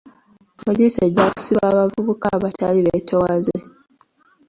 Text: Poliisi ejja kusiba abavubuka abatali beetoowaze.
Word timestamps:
Poliisi 0.61 0.97
ejja 1.07 1.25
kusiba 1.33 1.63
abavubuka 1.71 2.25
abatali 2.37 2.79
beetoowaze. 2.87 3.57